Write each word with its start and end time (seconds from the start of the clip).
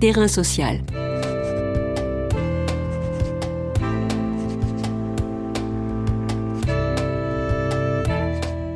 Terrain 0.00 0.28
social. 0.28 0.78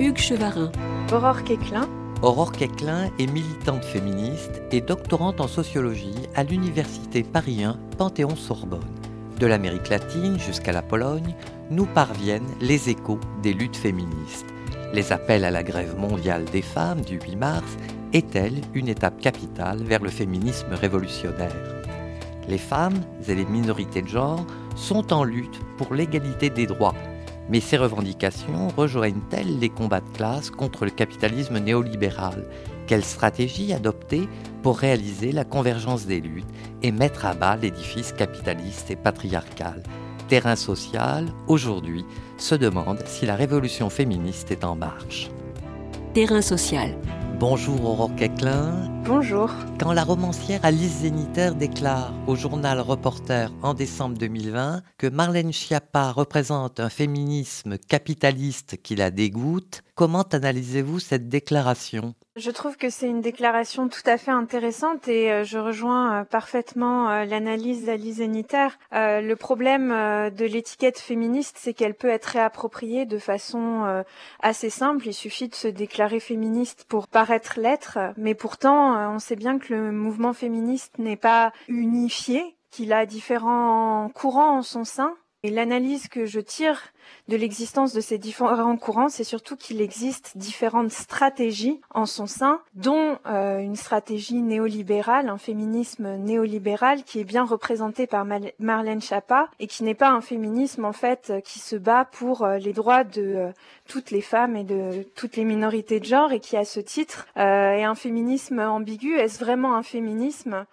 Hugues 0.01 0.19
Chevarin. 0.19 0.73
Aurore 1.13 1.45
Quéclin. 1.45 1.89
Aurore 2.23 2.51
Quéclin 2.51 3.09
est 3.21 3.29
militante 3.29 3.85
féministe 3.85 4.63
et 4.73 4.81
doctorante 4.81 5.41
en 5.41 5.47
sociologie 5.47 6.17
à 6.35 6.43
l'université 6.43 7.23
Paris 7.23 7.63
1 7.63 7.79
Panthéon-Sorbonne. 7.99 8.81
De 9.39 9.47
l'Amérique 9.47 9.91
latine 9.91 10.41
jusqu'à 10.41 10.73
la 10.73 10.83
Pologne, 10.83 11.37
nous 11.71 11.87
parviennent 11.87 12.51
les 12.61 12.91
échos 12.91 13.21
des 13.45 13.53
luttes 13.53 13.77
féministes. 13.77 14.47
Les 14.93 15.13
appels 15.13 15.45
à 15.45 15.53
la 15.53 15.63
grève 15.63 15.97
mondiale 15.97 16.47
des 16.47 16.63
femmes 16.63 17.03
du 17.03 17.21
8 17.21 17.37
mars 17.37 17.77
est-elle 18.13 18.61
une 18.75 18.89
étape 18.89 19.21
capitale 19.21 19.83
vers 19.83 20.03
le 20.03 20.11
féminisme 20.11 20.73
révolutionnaire? 20.73 21.83
Les 22.49 22.59
femmes 22.59 23.01
et 23.27 23.35
les 23.35 23.45
minorités 23.45 24.03
de 24.03 24.09
genre 24.09 24.45
sont 24.77 25.13
en 25.13 25.25
lutte 25.25 25.61
pour 25.79 25.95
l'égalité 25.95 26.51
des 26.51 26.67
droits, 26.67 26.95
mais 27.49 27.61
ces 27.61 27.77
revendications 27.77 28.69
rejoignent-elles 28.77 29.59
les 29.59 29.69
combats 29.69 30.01
de 30.01 30.17
classe 30.17 30.51
contre 30.51 30.85
le 30.85 30.91
capitalisme 30.91 31.59
néolibéral? 31.59 32.45
Quelle 32.87 33.05
stratégie 33.05 33.73
adopter 33.73 34.29
pour 34.63 34.79
réaliser 34.79 35.33
la 35.33 35.45
convergence 35.45 36.07
des 36.07 36.21
luttes 36.21 36.45
et 36.83 36.93
mettre 36.93 37.27
à 37.27 37.35
bas 37.35 37.57
l'édifice 37.57 38.13
capitaliste 38.13 38.91
et 38.91 38.97
patriarcal? 38.97 39.83
Terrain 40.29 40.57
social, 40.57 41.27
aujourd'hui, 41.47 42.05
se 42.39 42.55
demande 42.55 43.03
si 43.07 43.27
la 43.27 43.37
révolution 43.37 43.91
féministe 43.91 44.51
est 44.51 44.65
en 44.65 44.75
marche. 44.75 45.31
Terrain 46.15 46.43
social. 46.43 46.95
Bonjour 47.39 47.85
Aurore 47.85 48.15
Quéclin. 48.17 48.89
Bonjour. 49.05 49.51
Quand 49.79 49.93
la 49.93 50.05
romancière 50.05 50.61
Alice 50.65 51.01
Zéniter 51.01 51.51
déclare 51.59 52.13
au 52.27 52.37
journal 52.37 52.81
Reporter 52.81 53.53
en 53.63 53.75
décembre 53.75 54.17
2020 54.17 54.83
que 54.99 55.07
Marlène 55.07 55.53
Schiappa 55.53 56.13
représente 56.13 56.81
un 56.81 56.89
féminisme 56.89 57.79
capitaliste 57.79 58.81
qui 58.83 58.97
la 58.97 59.11
dégoûte, 59.11 59.83
comment 59.95 60.23
analysez-vous 60.23 61.01
cette 61.01 61.29
déclaration? 61.29 62.15
Je 62.37 62.51
trouve 62.51 62.79
que 62.79 62.89
c'est 62.89 63.09
une 63.09 63.21
déclaration 63.21 63.89
tout 63.89 64.03
à 64.07 64.17
fait 64.17 64.31
intéressante 64.31 65.07
et 65.07 65.31
euh, 65.31 65.45
je 65.45 65.59
rejoins 65.59 66.21
euh, 66.21 66.25
parfaitement 66.25 67.11
euh, 67.11 67.25
l'analyse 67.27 67.85
d'Alice 67.85 68.17
Zéniter. 68.17 68.69
le 68.91 69.35
problème 69.35 69.91
de 69.91 70.45
l'étiquette 70.45 70.99
féministe, 70.99 71.57
c'est 71.59 71.75
qu'elle 71.75 71.95
peut 71.95 72.09
être 72.09 72.27
réappropriée 72.27 73.05
de 73.05 73.19
façon 73.19 74.05
assez 74.41 74.71
simple. 74.71 75.07
Il 75.09 75.15
suffit 75.15 75.49
de 75.49 75.55
se 75.55 75.69
déclarer 75.69 76.21
féministe 76.21 76.85
pour 76.89 77.09
paraître 77.09 77.59
l'être, 77.59 77.99
mais 78.17 78.35
pourtant, 78.35 79.13
on 79.13 79.19
sait 79.19 79.37
bien 79.37 79.59
que 79.59 79.73
le 79.75 79.93
mouvement 79.93 80.33
féministe 80.33 80.99
n'est 80.99 81.17
pas 81.17 81.53
unifié, 81.69 82.57
qu'il 82.71 82.93
a 82.93 83.07
différents 83.07 84.11
courants 84.15 84.59
en 84.59 84.63
son 84.63 84.85
sein 84.85 85.15
et 85.45 85.51
l'analyse 85.51 86.07
que 86.07 86.25
je 86.25 86.39
tire 86.39 86.93
de 87.27 87.37
l'existence 87.37 87.93
de 87.93 88.01
ces 88.01 88.17
différents 88.17 88.77
courants, 88.77 89.09
c'est 89.09 89.25
surtout 89.25 89.57
qu'il 89.57 89.81
existe 89.81 90.37
différentes 90.37 90.93
stratégies 90.93 91.81
en 91.91 92.07
son 92.07 92.27
sein, 92.27 92.61
dont 92.75 93.19
euh, 93.27 93.59
une 93.59 93.75
stratégie 93.75 94.41
néolibérale, 94.41 95.29
un 95.29 95.39
féminisme 95.39 96.17
néolibéral 96.17 97.03
qui 97.03 97.19
est 97.19 97.25
bien 97.25 97.45
représenté 97.45 98.07
par 98.07 98.25
Marlène 98.61 99.01
Schiappa 99.01 99.49
et 99.59 99.67
qui 99.67 99.83
n'est 99.83 99.97
pas 99.97 100.11
un 100.11 100.21
féminisme 100.21 100.85
en 100.85 100.93
fait 100.93 101.33
qui 101.45 101.59
se 101.59 101.75
bat 101.75 102.05
pour 102.05 102.45
euh, 102.45 102.59
les 102.59 102.73
droits 102.73 103.03
de 103.03 103.23
euh, 103.23 103.53
toutes 103.89 104.13
les 104.13 104.21
femmes 104.21 104.55
et 104.55 104.65
de 104.65 105.03
toutes 105.17 105.35
les 105.35 105.45
minorités 105.45 105.99
de 105.99 106.05
genre. 106.05 106.33
Et 106.33 106.39
qui 106.39 106.57
à 106.57 106.65
ce 106.65 106.79
titre 106.79 107.27
est 107.35 107.83
un 107.83 107.95
féminisme 107.97 108.61
ambigu. 108.61 109.17
Est-ce 109.17 109.41
vraiment 109.43 109.75
un 109.75 109.83
féminisme? 109.83 110.67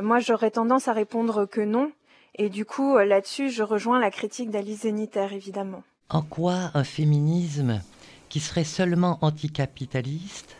Moi 0.00 0.18
j'aurais 0.18 0.50
tendance 0.50 0.88
à 0.88 0.92
répondre 0.92 1.44
que 1.44 1.60
non 1.60 1.92
et 2.36 2.48
du 2.48 2.64
coup, 2.64 2.96
euh, 2.96 3.04
là-dessus, 3.04 3.50
je 3.50 3.62
rejoins 3.62 4.00
la 4.00 4.10
critique 4.10 4.50
d'Alice 4.50 4.80
Zéniter, 4.80 5.32
évidemment. 5.32 5.82
En 6.08 6.22
quoi 6.22 6.70
un 6.74 6.84
féminisme 6.84 7.80
qui 8.28 8.40
serait 8.40 8.64
seulement 8.64 9.18
anticapitaliste 9.22 10.56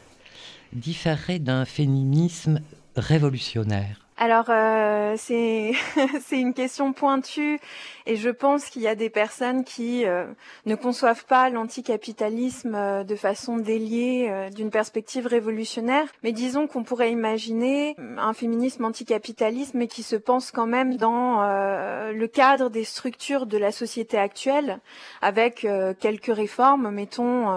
différerait 0.72 1.38
d'un 1.38 1.64
féminisme 1.64 2.60
révolutionnaire? 2.96 4.03
Alors 4.16 4.46
euh, 4.48 5.14
c'est 5.16 5.72
c'est 6.26 6.38
une 6.38 6.54
question 6.54 6.92
pointue 6.92 7.58
et 8.06 8.16
je 8.16 8.28
pense 8.28 8.66
qu'il 8.66 8.82
y 8.82 8.88
a 8.88 8.94
des 8.94 9.08
personnes 9.08 9.64
qui 9.64 10.04
euh, 10.04 10.26
ne 10.66 10.74
conçoivent 10.74 11.24
pas 11.24 11.48
l'anticapitalisme 11.48 12.74
euh, 12.74 13.02
de 13.02 13.16
façon 13.16 13.56
déliée 13.56 14.28
euh, 14.28 14.50
d'une 14.50 14.70
perspective 14.70 15.26
révolutionnaire, 15.26 16.06
mais 16.22 16.32
disons 16.32 16.66
qu'on 16.66 16.82
pourrait 16.82 17.10
imaginer 17.10 17.96
un 18.18 18.34
féminisme 18.34 18.84
anticapitaliste 18.84 19.72
mais 19.72 19.88
qui 19.88 20.02
se 20.02 20.16
pense 20.16 20.50
quand 20.50 20.66
même 20.66 20.96
dans 20.96 21.14
le 21.44 22.26
cadre 22.26 22.70
des 22.70 22.84
structures 22.84 23.46
de 23.46 23.58
la 23.58 23.72
société 23.72 24.18
actuelle 24.18 24.80
avec 25.22 25.66
quelques 26.00 26.34
réformes, 26.34 26.90
mettons 26.90 27.48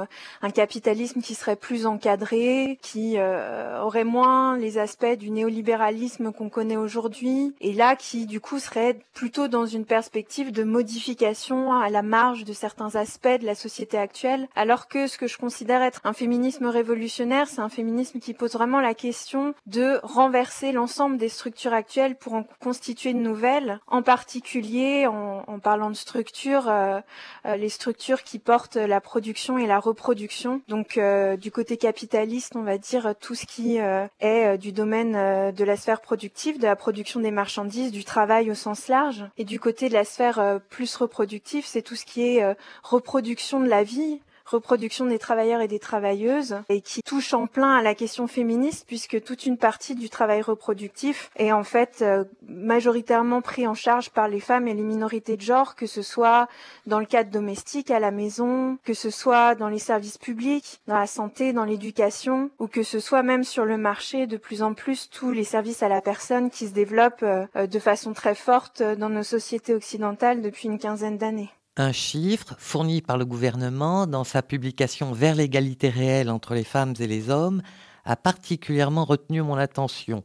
un 0.41 0.49
capitalisme 0.49 1.21
qui 1.21 1.35
serait 1.35 1.55
plus 1.55 1.85
encadré, 1.85 2.79
qui 2.81 3.17
aurait 3.19 4.03
moins 4.03 4.57
les 4.57 4.77
aspects 4.77 5.17
du 5.17 5.31
néolibéralisme 5.31 6.31
connaît 6.49 6.77
aujourd'hui 6.77 7.55
et 7.61 7.73
là 7.73 7.95
qui 7.95 8.25
du 8.25 8.39
coup 8.39 8.59
serait 8.59 8.99
plutôt 9.13 9.47
dans 9.47 9.65
une 9.65 9.85
perspective 9.85 10.51
de 10.51 10.63
modification 10.63 11.73
à 11.73 11.89
la 11.89 12.01
marge 12.01 12.43
de 12.43 12.53
certains 12.53 12.95
aspects 12.95 13.27
de 13.27 13.45
la 13.45 13.55
société 13.55 13.97
actuelle, 13.97 14.47
alors 14.55 14.87
que 14.87 15.07
ce 15.07 15.17
que 15.17 15.27
je 15.27 15.37
considère 15.37 15.81
être 15.81 16.01
un 16.03 16.13
féminisme 16.13 16.65
révolutionnaire, 16.65 17.47
c'est 17.47 17.61
un 17.61 17.69
féminisme 17.69 18.19
qui 18.19 18.33
pose 18.33 18.53
vraiment 18.53 18.79
la 18.79 18.93
question 18.93 19.53
de 19.65 19.99
renverser 20.03 20.71
l'ensemble 20.71 21.17
des 21.17 21.29
structures 21.29 21.73
actuelles 21.73 22.15
pour 22.15 22.33
en 22.33 22.45
constituer 22.61 23.13
de 23.13 23.19
nouvelles, 23.19 23.79
en 23.87 24.01
particulier 24.01 25.07
en, 25.07 25.59
parlant 25.59 25.89
de 25.89 25.95
structures, 25.95 26.69
euh, 26.69 26.99
euh, 27.45 27.55
les 27.55 27.69
structures 27.69 28.23
qui 28.23 28.39
portent 28.39 28.75
la 28.75 29.01
production 29.01 29.57
et 29.57 29.65
la 29.65 29.79
reproduction. 29.79 30.61
Donc 30.67 30.97
euh, 30.97 31.35
du 31.35 31.51
côté 31.51 31.77
capitaliste, 31.77 32.55
on 32.55 32.63
va 32.63 32.77
dire 32.77 33.15
tout 33.19 33.35
ce 33.35 33.45
qui 33.45 33.77
est 33.77 34.57
du 34.57 34.71
domaine 34.71 35.51
de 35.51 35.63
la 35.63 35.75
sphère 35.75 36.01
productive, 36.01 36.36
de 36.45 36.63
la 36.63 36.75
production 36.75 37.19
des 37.19 37.31
marchandises, 37.31 37.91
du 37.91 38.05
travail 38.05 38.51
au 38.51 38.53
sens 38.53 38.87
large, 38.87 39.25
et 39.37 39.43
du 39.43 39.59
côté 39.59 39.89
de 39.89 39.93
la 39.93 40.05
sphère 40.05 40.39
euh, 40.39 40.59
plus 40.69 40.95
reproductif, 40.95 41.65
c'est 41.65 41.81
tout 41.81 41.95
ce 41.95 42.05
qui 42.05 42.21
est 42.21 42.43
euh, 42.43 42.53
reproduction 42.83 43.59
de 43.59 43.67
la 43.67 43.83
vie, 43.83 44.19
reproduction 44.47 45.05
des 45.05 45.19
travailleurs 45.19 45.61
et 45.61 45.67
des 45.67 45.79
travailleuses 45.79 46.57
et 46.69 46.81
qui 46.81 47.01
touche 47.03 47.33
en 47.33 47.47
plein 47.47 47.75
à 47.75 47.81
la 47.81 47.95
question 47.95 48.27
féministe 48.27 48.85
puisque 48.87 49.21
toute 49.23 49.45
une 49.45 49.57
partie 49.57 49.95
du 49.95 50.09
travail 50.09 50.41
reproductif 50.41 51.29
est 51.35 51.51
en 51.51 51.63
fait 51.63 51.99
euh, 52.01 52.23
majoritairement 52.47 53.41
pris 53.41 53.67
en 53.67 53.73
charge 53.73 54.09
par 54.09 54.27
les 54.27 54.39
femmes 54.39 54.67
et 54.67 54.73
les 54.73 54.83
minorités 54.83 55.37
de 55.37 55.41
genre, 55.41 55.75
que 55.75 55.85
ce 55.85 56.01
soit 56.01 56.47
dans 56.85 56.99
le 56.99 57.05
cadre 57.05 57.29
domestique, 57.29 57.91
à 57.91 57.99
la 57.99 58.11
maison, 58.11 58.77
que 58.83 58.93
ce 58.93 59.09
soit 59.09 59.55
dans 59.55 59.69
les 59.69 59.79
services 59.79 60.17
publics, 60.17 60.81
dans 60.87 60.97
la 60.97 61.07
santé, 61.07 61.53
dans 61.53 61.65
l'éducation, 61.65 62.49
ou 62.59 62.67
que 62.67 62.83
ce 62.83 62.99
soit 62.99 63.23
même 63.23 63.43
sur 63.43 63.65
le 63.65 63.77
marché, 63.77 64.27
de 64.27 64.37
plus 64.37 64.61
en 64.63 64.73
plus 64.73 65.09
tous 65.09 65.31
les 65.31 65.43
services 65.43 65.83
à 65.83 65.89
la 65.89 66.01
personne 66.01 66.49
qui 66.49 66.67
se 66.67 66.73
développent 66.73 67.23
euh, 67.23 67.67
de 67.67 67.79
façon 67.79 68.13
très 68.13 68.35
forte 68.35 68.81
dans 68.81 69.09
nos 69.09 69.23
sociétés 69.23 69.73
occidentales 69.73 70.41
depuis 70.41 70.67
une 70.67 70.79
quinzaine 70.79 71.17
d'années 71.17 71.51
un 71.77 71.91
chiffre 71.91 72.55
fourni 72.57 73.01
par 73.01 73.17
le 73.17 73.25
gouvernement 73.25 74.07
dans 74.07 74.23
sa 74.23 74.41
publication 74.41 75.13
Vers 75.13 75.35
l'égalité 75.35 75.89
réelle 75.89 76.29
entre 76.29 76.55
les 76.55 76.63
femmes 76.63 76.95
et 76.99 77.07
les 77.07 77.29
hommes 77.29 77.61
a 78.03 78.15
particulièrement 78.15 79.05
retenu 79.05 79.41
mon 79.43 79.55
attention. 79.55 80.23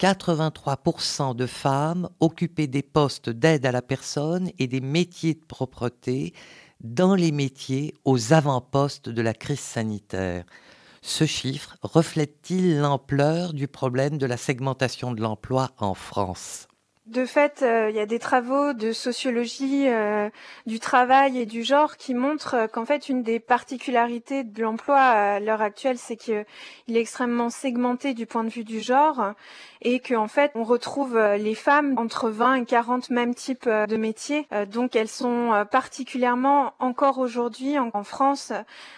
83% 0.00 1.34
de 1.36 1.46
femmes 1.46 2.08
occupaient 2.20 2.68
des 2.68 2.82
postes 2.82 3.28
d'aide 3.28 3.66
à 3.66 3.72
la 3.72 3.82
personne 3.82 4.50
et 4.58 4.66
des 4.66 4.80
métiers 4.80 5.34
de 5.34 5.44
propreté 5.44 6.32
dans 6.80 7.14
les 7.14 7.32
métiers 7.32 7.94
aux 8.04 8.32
avant-postes 8.32 9.08
de 9.08 9.20
la 9.20 9.34
crise 9.34 9.60
sanitaire. 9.60 10.44
Ce 11.02 11.26
chiffre 11.26 11.76
reflète-t-il 11.82 12.78
l'ampleur 12.78 13.52
du 13.52 13.68
problème 13.68 14.16
de 14.16 14.26
la 14.26 14.36
segmentation 14.36 15.12
de 15.12 15.20
l'emploi 15.20 15.70
en 15.78 15.94
France? 15.94 16.68
De 17.08 17.24
fait, 17.24 17.62
euh, 17.62 17.88
il 17.88 17.96
y 17.96 18.00
a 18.00 18.06
des 18.06 18.18
travaux 18.18 18.74
de 18.74 18.92
sociologie 18.92 19.88
euh, 19.88 20.28
du 20.66 20.78
travail 20.78 21.38
et 21.38 21.46
du 21.46 21.64
genre 21.64 21.96
qui 21.96 22.12
montrent 22.12 22.54
euh, 22.54 22.66
qu'en 22.66 22.84
fait, 22.84 23.08
une 23.08 23.22
des 23.22 23.40
particularités 23.40 24.44
de 24.44 24.62
l'emploi 24.62 24.98
à 24.98 25.40
l'heure 25.40 25.62
actuelle, 25.62 25.96
c'est 25.96 26.16
qu'il 26.16 26.44
est 26.88 27.00
extrêmement 27.00 27.48
segmenté 27.48 28.12
du 28.12 28.26
point 28.26 28.44
de 28.44 28.50
vue 28.50 28.64
du 28.64 28.80
genre 28.80 29.32
et 29.80 30.00
qu'en 30.00 30.28
fait, 30.28 30.50
on 30.54 30.64
retrouve 30.64 31.18
les 31.18 31.54
femmes 31.54 31.94
entre 31.98 32.28
20 32.28 32.54
et 32.54 32.64
40 32.64 33.10
mêmes 33.10 33.34
types 33.34 33.68
de 33.68 33.96
métiers. 33.96 34.48
donc, 34.66 34.96
elles 34.96 35.08
sont 35.08 35.64
particulièrement 35.70 36.74
encore 36.80 37.18
aujourd'hui 37.18 37.78
en, 37.78 38.02
France 38.02 38.52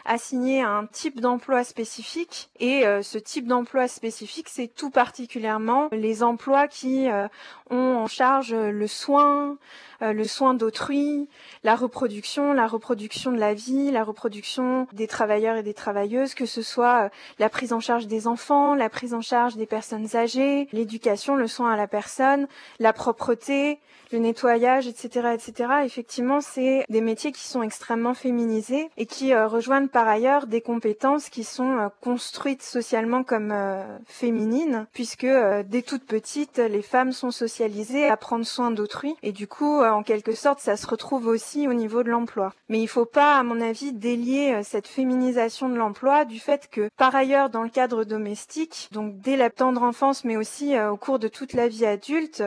assignées 0.06 0.62
à 0.62 0.70
un 0.70 0.86
type 0.86 1.20
d'emploi 1.20 1.64
spécifique 1.64 2.48
et 2.60 2.84
ce 3.02 3.18
type 3.18 3.46
d'emploi 3.46 3.88
spécifique, 3.88 4.48
c'est 4.48 4.68
tout 4.68 4.88
particulièrement 4.88 5.88
les 5.92 6.22
emplois 6.22 6.66
qui 6.66 7.08
ont 7.68 7.99
en 8.00 8.06
charge 8.06 8.54
le 8.54 8.86
soin, 8.86 9.58
euh, 10.02 10.12
le 10.12 10.24
soin 10.24 10.54
d'autrui, 10.54 11.28
la 11.62 11.76
reproduction, 11.76 12.52
la 12.54 12.66
reproduction 12.66 13.32
de 13.32 13.38
la 13.38 13.52
vie, 13.52 13.90
la 13.90 14.02
reproduction 14.02 14.86
des 14.92 15.06
travailleurs 15.06 15.56
et 15.56 15.62
des 15.62 15.74
travailleuses, 15.74 16.34
que 16.34 16.46
ce 16.46 16.62
soit 16.62 17.04
euh, 17.04 17.08
la 17.38 17.50
prise 17.50 17.72
en 17.74 17.80
charge 17.80 18.06
des 18.06 18.26
enfants, 18.26 18.74
la 18.74 18.88
prise 18.88 19.12
en 19.12 19.20
charge 19.20 19.56
des 19.56 19.66
personnes 19.66 20.16
âgées, 20.16 20.68
l'éducation, 20.72 21.36
le 21.36 21.46
soin 21.46 21.72
à 21.72 21.76
la 21.76 21.86
personne, 21.86 22.48
la 22.78 22.94
propreté, 22.94 23.78
le 24.10 24.18
nettoyage, 24.18 24.86
etc., 24.86 25.34
etc. 25.34 25.70
Effectivement, 25.84 26.40
c'est 26.40 26.84
des 26.88 27.00
métiers 27.02 27.30
qui 27.30 27.46
sont 27.46 27.62
extrêmement 27.62 28.14
féminisés 28.14 28.90
et 28.96 29.04
qui 29.04 29.34
euh, 29.34 29.46
rejoignent 29.46 29.88
par 29.88 30.08
ailleurs 30.08 30.46
des 30.46 30.62
compétences 30.62 31.28
qui 31.28 31.44
sont 31.44 31.90
construites 32.00 32.62
socialement 32.62 33.22
comme 33.22 33.54
féminines, 34.06 34.86
puisque 34.92 35.26
dès 35.66 35.82
toutes 35.82 36.04
petites, 36.04 36.58
les 36.58 36.82
femmes 36.82 37.12
sont 37.12 37.30
socialisées 37.30 38.08
à 38.08 38.16
prendre 38.16 38.46
soin 38.46 38.70
d'autrui 38.70 39.14
et 39.22 39.32
du 39.32 39.46
coup 39.46 39.80
en 39.94 40.02
quelque 40.02 40.34
sorte, 40.34 40.60
ça 40.60 40.76
se 40.76 40.86
retrouve 40.86 41.26
aussi 41.26 41.68
au 41.68 41.74
niveau 41.74 42.02
de 42.02 42.10
l'emploi. 42.10 42.52
Mais 42.68 42.78
il 42.78 42.84
ne 42.84 42.88
faut 42.88 43.04
pas, 43.04 43.36
à 43.36 43.42
mon 43.42 43.60
avis, 43.60 43.92
délier 43.92 44.54
euh, 44.54 44.62
cette 44.62 44.88
féminisation 44.88 45.68
de 45.68 45.76
l'emploi 45.76 46.24
du 46.24 46.40
fait 46.40 46.68
que, 46.70 46.88
par 46.96 47.14
ailleurs, 47.14 47.50
dans 47.50 47.62
le 47.62 47.68
cadre 47.68 48.04
domestique, 48.04 48.88
donc 48.92 49.18
dès 49.20 49.36
la 49.36 49.50
tendre 49.50 49.82
enfance, 49.82 50.24
mais 50.24 50.36
aussi 50.36 50.76
euh, 50.76 50.90
au 50.90 50.96
cours 50.96 51.18
de 51.18 51.28
toute 51.28 51.52
la 51.52 51.68
vie 51.68 51.86
adulte, 51.86 52.42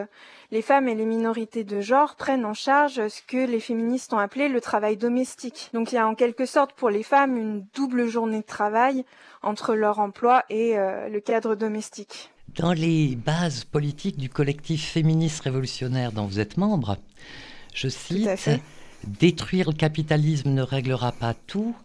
les 0.51 0.61
femmes 0.61 0.87
et 0.87 0.93
les 0.93 1.05
minorités 1.05 1.63
de 1.63 1.81
genre 1.81 2.15
prennent 2.15 2.45
en 2.45 2.53
charge 2.53 3.07
ce 3.07 3.21
que 3.23 3.37
les 3.37 3.59
féministes 3.59 4.13
ont 4.13 4.19
appelé 4.19 4.49
le 4.49 4.61
travail 4.61 4.97
domestique. 4.97 5.71
Donc 5.73 5.91
il 5.91 5.95
y 5.95 5.97
a 5.97 6.07
en 6.07 6.13
quelque 6.13 6.45
sorte 6.45 6.73
pour 6.73 6.91
les 6.91 7.01
femmes 7.01 7.37
une 7.37 7.65
double 7.73 8.05
journée 8.05 8.41
de 8.41 8.45
travail 8.45 9.03
entre 9.41 9.73
leur 9.73 9.99
emploi 9.99 10.43
et 10.49 10.77
euh, 10.77 11.09
le 11.09 11.19
cadre 11.19 11.55
domestique. 11.55 12.32
Dans 12.49 12.73
les 12.73 13.15
bases 13.15 13.63
politiques 13.63 14.17
du 14.17 14.29
collectif 14.29 14.91
féministe 14.91 15.41
révolutionnaire 15.41 16.11
dont 16.11 16.25
vous 16.25 16.39
êtes 16.39 16.57
membre, 16.57 16.97
je 17.73 17.87
cite 17.87 18.29
Détruire 19.07 19.71
le 19.71 19.75
capitalisme 19.75 20.51
ne 20.51 20.61
réglera 20.61 21.11
pas 21.11 21.33
tout, 21.33 21.75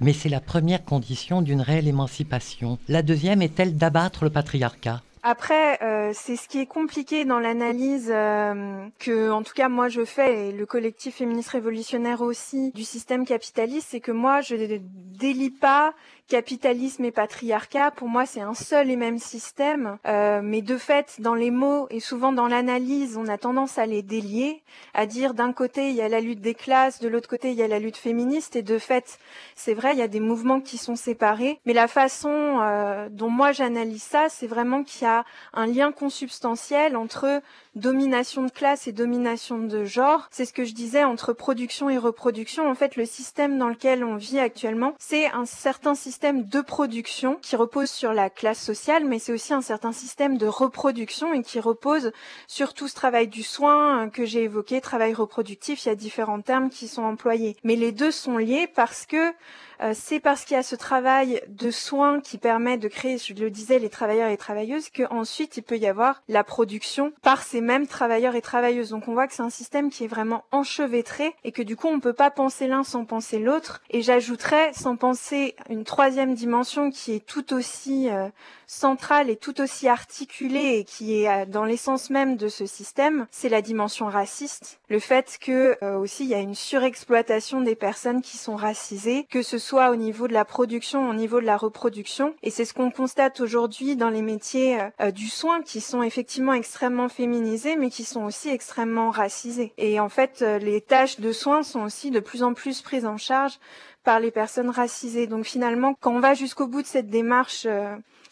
mais 0.00 0.12
c'est 0.12 0.28
la 0.28 0.40
première 0.40 0.84
condition 0.84 1.42
d'une 1.42 1.60
réelle 1.60 1.88
émancipation. 1.88 2.78
La 2.88 3.02
deuxième 3.02 3.42
est-elle 3.42 3.76
d'abattre 3.76 4.24
le 4.24 4.30
patriarcat? 4.30 5.02
Après, 5.24 5.82
euh, 5.82 6.12
c'est 6.14 6.36
ce 6.36 6.48
qui 6.48 6.60
est 6.60 6.66
compliqué 6.66 7.24
dans 7.24 7.40
l'analyse 7.40 8.10
euh, 8.10 8.86
que, 9.00 9.30
en 9.30 9.42
tout 9.42 9.52
cas, 9.52 9.68
moi 9.68 9.88
je 9.88 10.04
fais 10.04 10.48
et 10.48 10.52
le 10.52 10.64
collectif 10.64 11.16
féministe 11.16 11.50
révolutionnaire 11.50 12.22
aussi 12.22 12.70
du 12.72 12.84
système 12.84 13.26
capitaliste, 13.26 13.88
c'est 13.90 14.00
que 14.00 14.12
moi 14.12 14.40
je 14.40 14.54
ne 14.54 14.78
délie 14.80 15.50
pas 15.50 15.92
capitalisme 16.28 17.04
et 17.06 17.10
patriarcat, 17.10 17.90
pour 17.90 18.08
moi, 18.08 18.26
c'est 18.26 18.42
un 18.42 18.54
seul 18.54 18.90
et 18.90 18.96
même 18.96 19.18
système. 19.18 19.98
Euh, 20.06 20.40
mais 20.42 20.62
de 20.62 20.76
fait, 20.76 21.16
dans 21.20 21.34
les 21.34 21.50
mots 21.50 21.86
et 21.90 22.00
souvent 22.00 22.32
dans 22.32 22.46
l'analyse, 22.46 23.16
on 23.16 23.26
a 23.28 23.38
tendance 23.38 23.78
à 23.78 23.86
les 23.86 24.02
délier, 24.02 24.62
à 24.94 25.06
dire 25.06 25.32
d'un 25.32 25.52
côté 25.52 25.88
il 25.88 25.96
y 25.96 26.02
a 26.02 26.08
la 26.08 26.20
lutte 26.20 26.40
des 26.40 26.54
classes, 26.54 27.00
de 27.00 27.08
l'autre 27.08 27.28
côté 27.28 27.50
il 27.50 27.56
y 27.56 27.62
a 27.62 27.68
la 27.68 27.78
lutte 27.78 27.96
féministe. 27.96 28.56
Et 28.56 28.62
de 28.62 28.78
fait, 28.78 29.18
c'est 29.56 29.74
vrai, 29.74 29.92
il 29.94 29.98
y 29.98 30.02
a 30.02 30.08
des 30.08 30.20
mouvements 30.20 30.60
qui 30.60 30.76
sont 30.76 30.96
séparés. 30.96 31.58
Mais 31.64 31.72
la 31.72 31.88
façon 31.88 32.60
euh, 32.60 33.08
dont 33.10 33.30
moi 33.30 33.52
j'analyse 33.52 34.02
ça, 34.02 34.28
c'est 34.28 34.46
vraiment 34.46 34.84
qu'il 34.84 35.02
y 35.02 35.10
a 35.10 35.24
un 35.54 35.66
lien 35.66 35.92
consubstantiel 35.92 36.96
entre 36.96 37.42
domination 37.78 38.42
de 38.42 38.50
classe 38.50 38.86
et 38.86 38.92
domination 38.92 39.58
de 39.58 39.84
genre. 39.84 40.28
C'est 40.30 40.44
ce 40.44 40.52
que 40.52 40.64
je 40.64 40.74
disais 40.74 41.04
entre 41.04 41.32
production 41.32 41.88
et 41.88 41.98
reproduction. 41.98 42.68
En 42.68 42.74
fait, 42.74 42.96
le 42.96 43.06
système 43.06 43.58
dans 43.58 43.68
lequel 43.68 44.04
on 44.04 44.16
vit 44.16 44.38
actuellement, 44.38 44.94
c'est 44.98 45.26
un 45.30 45.46
certain 45.46 45.94
système 45.94 46.44
de 46.44 46.60
production 46.60 47.36
qui 47.40 47.56
repose 47.56 47.90
sur 47.90 48.12
la 48.12 48.30
classe 48.30 48.62
sociale, 48.62 49.04
mais 49.04 49.18
c'est 49.18 49.32
aussi 49.32 49.54
un 49.54 49.62
certain 49.62 49.92
système 49.92 50.38
de 50.38 50.46
reproduction 50.46 51.32
et 51.32 51.42
qui 51.42 51.60
repose 51.60 52.12
sur 52.46 52.74
tout 52.74 52.88
ce 52.88 52.94
travail 52.94 53.28
du 53.28 53.42
soin 53.42 54.08
que 54.10 54.24
j'ai 54.24 54.42
évoqué, 54.42 54.80
travail 54.80 55.14
reproductif. 55.14 55.84
Il 55.84 55.88
y 55.88 55.92
a 55.92 55.94
différents 55.94 56.40
termes 56.40 56.70
qui 56.70 56.88
sont 56.88 57.02
employés. 57.02 57.56
Mais 57.64 57.76
les 57.76 57.92
deux 57.92 58.10
sont 58.10 58.36
liés 58.36 58.68
parce 58.74 59.06
que 59.06 59.32
euh, 59.80 59.92
c'est 59.94 60.20
parce 60.20 60.44
qu'il 60.44 60.56
y 60.56 60.60
a 60.60 60.62
ce 60.62 60.76
travail 60.76 61.42
de 61.48 61.70
soins 61.70 62.20
qui 62.20 62.38
permet 62.38 62.78
de 62.78 62.88
créer, 62.88 63.18
je 63.18 63.34
le 63.34 63.50
disais, 63.50 63.78
les 63.78 63.88
travailleurs 63.88 64.28
et 64.28 64.32
les 64.32 64.36
travailleuses, 64.36 64.88
qu'ensuite 64.90 65.56
il 65.56 65.62
peut 65.62 65.78
y 65.78 65.86
avoir 65.86 66.22
la 66.28 66.44
production 66.44 67.12
par 67.22 67.42
ces 67.42 67.60
mêmes 67.60 67.86
travailleurs 67.86 68.34
et 68.34 68.42
travailleuses. 68.42 68.90
Donc 68.90 69.08
on 69.08 69.12
voit 69.12 69.26
que 69.26 69.34
c'est 69.34 69.42
un 69.42 69.50
système 69.50 69.90
qui 69.90 70.04
est 70.04 70.08
vraiment 70.08 70.44
enchevêtré 70.50 71.34
et 71.44 71.52
que 71.52 71.62
du 71.62 71.76
coup 71.76 71.88
on 71.88 72.00
peut 72.00 72.12
pas 72.12 72.30
penser 72.30 72.66
l'un 72.66 72.84
sans 72.84 73.04
penser 73.04 73.38
l'autre. 73.38 73.80
Et 73.90 74.02
j'ajouterais, 74.02 74.72
sans 74.72 74.96
penser 74.96 75.54
une 75.70 75.84
troisième 75.84 76.34
dimension 76.34 76.90
qui 76.90 77.12
est 77.12 77.24
tout 77.24 77.52
aussi 77.54 78.08
euh, 78.10 78.28
centrale 78.68 79.30
et 79.30 79.36
tout 79.36 79.60
aussi 79.60 79.88
articulée 79.88 80.78
et 80.78 80.84
qui 80.84 81.22
est 81.22 81.28
euh, 81.28 81.44
dans 81.44 81.64
l'essence 81.64 82.10
même 82.10 82.36
de 82.36 82.46
ce 82.46 82.66
système, 82.66 83.26
c'est 83.32 83.48
la 83.48 83.62
dimension 83.62 84.06
raciste. 84.06 84.78
Le 84.88 85.00
fait 85.00 85.38
que 85.40 85.76
aussi 85.96 86.24
il 86.24 86.30
y 86.30 86.34
a 86.34 86.38
une 86.38 86.54
surexploitation 86.54 87.60
des 87.60 87.74
personnes 87.74 88.22
qui 88.22 88.36
sont 88.36 88.56
racisées, 88.56 89.26
que 89.30 89.42
ce 89.42 89.58
soit 89.58 89.90
au 89.90 89.96
niveau 89.96 90.28
de 90.28 90.32
la 90.32 90.44
production, 90.44 91.08
au 91.08 91.14
niveau 91.14 91.40
de 91.40 91.46
la 91.46 91.56
reproduction. 91.56 92.34
Et 92.42 92.50
c'est 92.50 92.64
ce 92.64 92.74
qu'on 92.74 92.90
constate 92.90 93.40
aujourd'hui 93.40 93.96
dans 93.96 94.10
les 94.10 94.22
métiers 94.22 94.80
euh, 94.80 94.90
euh, 95.00 95.10
du 95.10 95.28
soin 95.28 95.62
qui 95.62 95.80
sont 95.80 96.02
effectivement 96.02 96.52
extrêmement 96.52 97.08
féminisés, 97.08 97.76
mais 97.76 97.90
qui 97.90 98.04
sont 98.04 98.24
aussi 98.24 98.48
extrêmement 98.50 99.10
racisés. 99.10 99.72
Et 99.78 100.00
en 100.00 100.08
fait, 100.08 100.42
euh, 100.42 100.58
les 100.58 100.80
tâches 100.80 101.20
de 101.20 101.32
soins 101.32 101.62
sont 101.62 101.80
aussi 101.80 102.10
de 102.10 102.20
plus 102.20 102.42
en 102.42 102.54
plus 102.54 102.82
prises 102.82 103.06
en 103.06 103.16
charge 103.16 103.58
par 104.04 104.20
les 104.20 104.30
personnes 104.30 104.70
racisées. 104.70 105.26
Donc 105.26 105.44
finalement, 105.44 105.94
quand 106.00 106.12
on 106.12 106.20
va 106.20 106.34
jusqu'au 106.34 106.66
bout 106.66 106.82
de 106.82 106.86
cette 106.86 107.08
démarche 107.08 107.66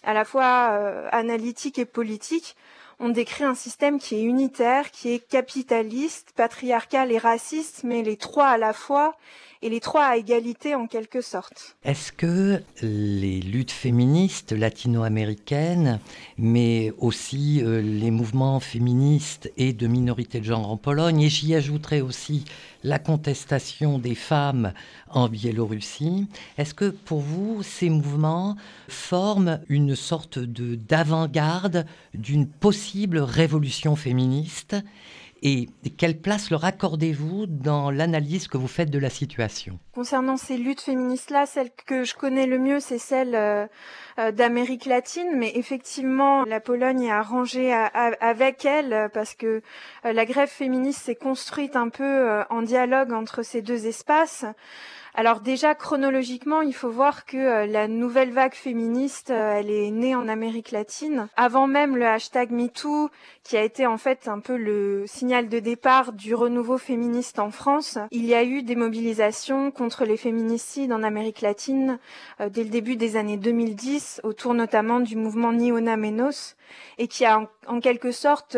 à 0.07 0.15
la 0.15 0.25
fois 0.25 1.09
analytique 1.13 1.79
et 1.79 1.85
politique, 1.85 2.57
on 2.99 3.11
décrit 3.11 3.45
un 3.45 3.55
système 3.55 3.99
qui 3.99 4.17
est 4.17 4.23
unitaire, 4.23 4.91
qui 4.91 5.11
est 5.11 5.19
capitaliste, 5.19 6.33
patriarcal 6.35 7.13
et 7.13 7.19
raciste, 7.19 7.83
mais 7.85 8.03
les 8.03 8.17
trois 8.17 8.49
à 8.49 8.59
la 8.59 8.73
fois, 8.73 9.17
et 9.63 9.69
les 9.69 9.81
trois 9.81 10.05
à 10.05 10.17
égalité 10.17 10.75
en 10.75 10.87
quelque 10.87 11.21
sorte. 11.21 11.77
Est-ce 11.85 12.13
que 12.13 12.63
les 12.83 13.41
luttes 13.41 13.71
féministes 13.71 14.53
latino-américaines, 14.53 16.01
mais 16.39 16.93
aussi 16.99 17.63
euh, 17.63 17.81
les 17.81 18.11
mouvements 18.11 18.61
féministes 18.61 19.51
et 19.57 19.73
de 19.73 19.87
minorités 19.87 20.41
de 20.41 20.45
genre 20.45 20.71
en 20.71 20.77
Pologne, 20.77 21.23
et 21.23 21.29
j'y 21.29 21.55
ajouterai 21.55 22.01
aussi 22.01 22.45
la 22.85 22.99
contestation 22.99 23.99
des 23.99 24.15
femmes 24.15 24.73
en 25.11 25.29
Biélorussie, 25.29 26.27
est-ce 26.59 26.75
que 26.75 26.91
pour 26.91 27.21
vous, 27.21 27.63
ces 27.63 27.91
mouvements 27.91 28.57
forment 28.89 29.61
une 29.69 29.97
sorte 29.97 30.39
de 30.39 30.77
d'avant-garde 30.77 31.87
d'une 32.15 32.47
révolution 32.95 33.97
féministe 33.97 34.77
et 35.43 35.69
quelle 35.99 36.19
place 36.19 36.51
leur 36.51 36.65
accordez-vous 36.65 37.47
dans 37.47 37.91
l'analyse 37.91 38.49
que 38.49 38.57
vous 38.57 38.69
faites 38.69 38.91
de 38.91 38.99
la 38.99 39.11
situation? 39.11 39.79
Concernant 39.93 40.37
ces 40.37 40.57
luttes 40.57 40.81
féministes-là, 40.81 41.47
celle 41.47 41.71
que 41.87 42.05
je 42.05 42.15
connais 42.15 42.47
le 42.47 42.59
mieux, 42.59 42.81
c'est 42.81 42.99
celle 42.99 43.35
euh, 43.35 43.67
euh, 44.19 44.33
d'Amérique 44.33 44.87
latine, 44.87 45.37
mais 45.37 45.53
effectivement, 45.55 46.45
la 46.45 46.61
Pologne 46.61 47.03
est 47.03 47.11
arrangée 47.11 47.73
avec 47.73 48.65
elle 48.65 49.11
parce 49.13 49.35
que 49.35 49.63
euh, 50.05 50.13
la 50.13 50.25
grève 50.25 50.49
féministe 50.49 51.03
s'est 51.03 51.15
construite 51.15 51.77
un 51.77 51.91
peu 51.91 52.43
en 52.51 52.63
dialogue 52.63 53.13
entre 53.13 53.43
ces 53.43 53.63
deux 53.63 53.87
espaces. 53.87 54.45
Alors 55.19 55.41
déjà 55.41 55.75
chronologiquement, 55.75 56.61
il 56.61 56.75
faut 56.75 56.91
voir 56.91 57.25
que 57.25 57.39
euh, 57.39 57.67
la 57.67 57.89
nouvelle 57.89 58.33
vague 58.33 58.53
féministe, 58.53 59.31
euh, 59.31 59.55
elle 59.55 59.71
est 59.71 59.91
née 59.91 60.15
en 60.15 60.29
Amérique 60.29 60.73
latine, 60.73 61.29
avant 61.39 61.67
même 61.67 61.97
le 61.97 62.07
hashtag 62.07 62.51
MeToo, 62.51 63.09
qui 63.43 63.57
a 63.57 63.63
été 63.63 63.87
en 63.87 63.97
fait 63.97 64.29
un 64.29 64.41
peu 64.41 64.59
le 64.59 65.05
signal 65.07 65.49
de 65.49 65.59
départ 65.59 66.13
du 66.13 66.35
renouveau 66.35 66.77
féministe 66.77 67.39
en 67.39 67.51
France. 67.51 67.97
Il 68.11 68.27
y 68.27 68.35
a 68.35 68.45
eu 68.45 68.63
des 68.63 68.77
mobilisations 68.77 69.71
contre 69.71 70.05
les 70.05 70.19
féminicides 70.19 70.93
en 70.93 71.03
Amérique 71.03 71.41
latine 71.41 71.99
euh, 72.43 72.51
dès 72.51 72.65
le 72.65 72.69
début 72.69 72.97
des 72.97 73.17
années 73.17 73.39
2010, 73.39 74.21
autour 74.23 74.53
notamment 74.53 75.01
du 75.01 75.17
mouvement 75.17 75.55
Niona 75.55 75.97
Menos, 75.97 76.57
et 76.99 77.09
qui 77.09 77.25
a 77.25 77.49
en, 77.67 77.81
quelque 77.81 78.11
sorte 78.11 78.57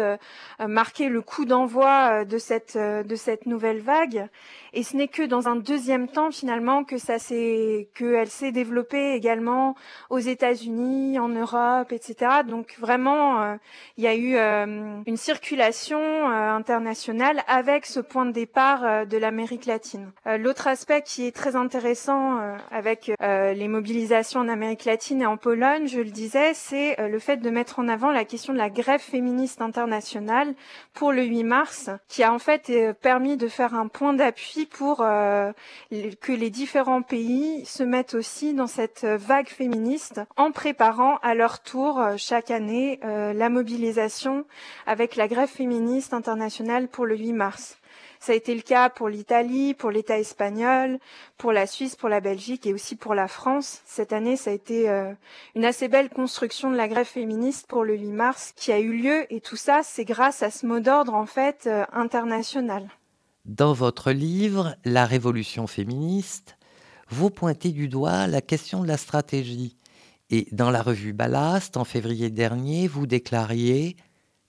marqué 0.61 1.09
le 1.09 1.23
coup 1.23 1.45
d'envoi 1.45 2.25
de 2.25 2.39
cette 2.39 2.77
de 2.77 3.17
cette 3.17 3.47
nouvelle 3.47 3.81
vague. 3.81 4.29
Et 4.73 4.83
ce 4.83 4.97
n'est 4.97 5.09
que 5.09 5.23
dans 5.23 5.49
un 5.49 5.57
deuxième 5.57 6.09
temps 6.09 6.31
finalement 6.31 6.85
que 6.85 6.99
ça 6.99 7.19
s'est, 7.19 7.89
qu'elle 7.95 8.29
s'est 8.29 8.53
développée 8.53 9.15
également 9.15 9.75
aux 10.11 10.19
États-Unis, 10.19 11.19
en 11.19 11.29
Europe, 11.29 11.93
etc. 11.93 12.43
Donc 12.47 12.77
vraiment, 12.79 13.43
euh, 13.43 13.55
il 13.97 14.05
y 14.05 14.07
a 14.07 14.15
eu 14.15 14.37
euh, 14.37 15.01
une 15.07 15.17
circulation 15.17 15.99
euh, 15.99 16.51
internationale 16.53 17.43
avec 17.47 17.87
ce 17.87 18.01
point 18.01 18.27
de 18.27 18.33
départ 18.33 19.07
de 19.07 19.17
l'Amérique 19.17 19.67
latine. 19.67 20.13
L'autre 20.39 20.67
aspect 20.67 21.03
qui 21.03 21.27
est 21.27 21.35
très 21.35 21.57
intéressant 21.57 22.39
avec 22.71 23.11
les 23.21 23.69
mobilisations 23.69 24.41
en 24.41 24.49
Amérique 24.49 24.85
latine 24.85 25.23
et 25.23 25.27
en 25.27 25.37
Pologne, 25.37 25.87
je 25.87 25.99
le 25.99 26.11
disais, 26.11 26.55
c'est 26.55 26.97
le 27.09 27.19
fait 27.19 27.39
de 27.39 27.51
mettre 27.51 27.79
en 27.79 27.89
avant 27.89 27.98
avant 27.99 28.13
la 28.13 28.25
question 28.25 28.53
de 28.53 28.59
la 28.59 28.71
grève 28.71 29.01
féministe 29.01 29.61
internationale 29.61 30.55
pour 30.95 31.11
le 31.11 31.25
8 31.25 31.43
mars, 31.43 31.91
qui 32.07 32.23
a 32.23 32.33
en 32.33 32.39
fait 32.39 32.71
euh, 32.71 32.93
permis 32.93 33.37
de 33.37 33.49
faire 33.49 33.75
un 33.75 33.89
point 33.89 34.15
d'appui 34.15 34.67
pour 34.67 35.01
euh, 35.01 35.51
que 36.21 36.31
les 36.31 36.49
différents 36.49 37.03
pays 37.03 37.67
se 37.67 37.83
mettent 37.83 38.15
aussi 38.15 38.55
dans 38.55 38.69
cette 38.69 39.05
vague 39.05 39.49
féministe 39.49 40.21
en 40.37 40.53
préparant 40.53 41.17
à 41.23 41.35
leur 41.35 41.61
tour 41.61 42.01
chaque 42.17 42.53
année 42.53 43.01
la 43.03 43.49
mobilisation 43.49 44.45
avec 44.87 45.17
la 45.17 45.27
grève 45.27 45.49
féministe 45.49 46.15
internationale 46.15 46.87
pour 46.87 47.05
le 47.05 47.17
8 47.17 47.33
mars. 47.33 47.79
Ça 48.21 48.33
a 48.33 48.35
été 48.35 48.55
le 48.55 48.63
cas 48.63 48.91
pour 48.91 49.09
l'Italie, 49.09 49.75
pour 49.75 49.91
l'État 49.91 50.19
espagnol, 50.19 50.99
pour 51.37 51.53
la 51.53 51.67
Suisse, 51.67 51.95
pour 51.95 52.09
la 52.09 52.21
Belgique 52.21 52.67
et 52.67 52.75
aussi 52.75 52.97
pour 52.97 53.15
la 53.15 53.29
France. 53.29 53.81
Cette 53.85 54.13
année, 54.13 54.37
ça 54.37 54.51
a 54.51 54.55
été 54.55 54.91
euh, 54.91 55.13
une 55.55 55.65
assez 55.65 55.89
belle 55.89 56.11
construction 56.11 56.71
de 56.71 56.77
la 56.77 56.89
grève 56.89 57.07
féministe 57.07 57.67
pour 57.69 57.85
le 57.89 57.97
8 57.97 58.13
mars 58.13 58.53
qui 58.55 58.71
a 58.71 58.79
eu 58.79 58.93
lieu 58.93 59.33
et 59.33 59.41
tout 59.41 59.57
ça, 59.57 59.81
c'est 59.83 60.05
grâce 60.05 60.43
à 60.43 60.51
ce 60.51 60.67
mot 60.67 60.79
d'ordre 60.79 61.15
en 61.15 61.25
fait 61.25 61.67
euh, 61.67 61.85
international. 61.93 62.87
Dans 63.47 63.73
votre 63.73 64.13
livre 64.13 64.77
La 64.85 65.07
révolution 65.07 65.67
féministe, 65.67 66.59
vous 67.09 67.31
pointez 67.31 67.73
du 67.73 67.89
doigt 67.89 68.27
la 68.27 68.43
question 68.43 68.83
de 68.83 68.89
la 68.89 68.99
stratégie. 68.99 69.79
Et 70.29 70.49
dans 70.53 70.71
la 70.71 70.83
revue 70.83 71.15
Ballast, 71.15 71.79
en 71.79 71.85
février 71.85 72.29
dernier, 72.29 72.89
vous 72.89 73.07
déclariez 73.07 73.97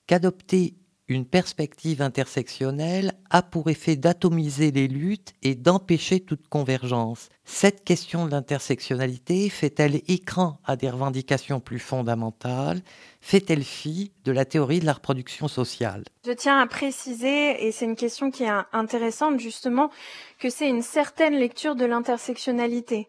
qu'adopter 0.05 0.75
une 1.09 1.25
perspective 1.25 2.01
intersectionnelle 2.01 3.13
a 3.31 3.41
pour 3.41 3.69
effet 3.69 3.95
d'atomiser 3.95 4.71
les 4.71 4.87
luttes 4.87 5.33
et 5.41 5.55
d'empêcher 5.55 6.19
toute 6.19 6.47
convergence. 6.47 7.29
Cette 7.43 7.83
question 7.83 8.27
de 8.27 8.31
l'intersectionnalité 8.31 9.49
fait-elle 9.49 10.01
écran 10.07 10.59
à 10.63 10.75
des 10.75 10.89
revendications 10.89 11.59
plus 11.59 11.79
fondamentales? 11.79 12.81
Fait-elle 13.21 13.63
fi 13.63 14.11
de 14.23 14.31
la 14.31 14.45
théorie 14.45 14.79
de 14.79 14.85
la 14.85 14.93
reproduction 14.93 15.47
sociale? 15.47 16.03
Je 16.25 16.31
tiens 16.31 16.59
à 16.59 16.67
préciser, 16.67 17.65
et 17.65 17.71
c'est 17.71 17.85
une 17.85 17.95
question 17.95 18.29
qui 18.29 18.43
est 18.43 18.51
intéressante 18.71 19.39
justement, 19.39 19.89
que 20.37 20.51
c'est 20.51 20.69
une 20.69 20.83
certaine 20.83 21.35
lecture 21.35 21.75
de 21.75 21.85
l'intersectionnalité. 21.85 23.07